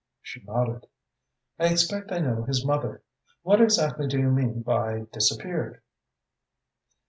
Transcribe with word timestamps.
She 0.23 0.41
nodded. 0.43 0.87
"I 1.59 1.67
expect 1.67 2.11
I 2.11 2.17
know 2.17 2.41
his 2.41 2.65
mother. 2.65 3.03
What 3.43 3.61
exactly 3.61 4.07
do 4.07 4.17
you 4.17 4.31
mean 4.31 4.63
by 4.63 5.01
'disappeared'?" 5.13 5.79